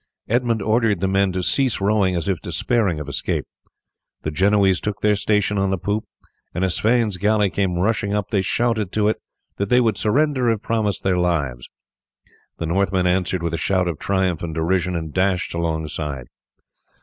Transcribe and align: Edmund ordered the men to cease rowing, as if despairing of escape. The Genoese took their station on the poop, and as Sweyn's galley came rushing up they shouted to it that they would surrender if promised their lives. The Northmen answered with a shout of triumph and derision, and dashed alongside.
Edmund 0.27 0.63
ordered 0.63 0.99
the 0.99 1.07
men 1.07 1.31
to 1.33 1.43
cease 1.43 1.79
rowing, 1.79 2.15
as 2.15 2.27
if 2.27 2.41
despairing 2.41 2.99
of 2.99 3.07
escape. 3.07 3.45
The 4.23 4.31
Genoese 4.31 4.79
took 4.79 5.01
their 5.01 5.15
station 5.15 5.59
on 5.59 5.69
the 5.69 5.77
poop, 5.77 6.05
and 6.55 6.65
as 6.65 6.73
Sweyn's 6.75 7.17
galley 7.17 7.51
came 7.51 7.75
rushing 7.77 8.11
up 8.11 8.31
they 8.31 8.41
shouted 8.41 8.91
to 8.93 9.09
it 9.09 9.21
that 9.57 9.69
they 9.69 9.79
would 9.79 9.99
surrender 9.99 10.49
if 10.49 10.63
promised 10.63 11.03
their 11.03 11.19
lives. 11.19 11.69
The 12.57 12.65
Northmen 12.65 13.05
answered 13.05 13.43
with 13.43 13.53
a 13.53 13.57
shout 13.57 13.87
of 13.87 13.99
triumph 13.99 14.41
and 14.41 14.55
derision, 14.55 14.95
and 14.95 15.13
dashed 15.13 15.53
alongside. 15.53 16.25